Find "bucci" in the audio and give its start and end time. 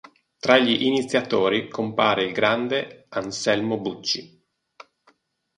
3.81-4.43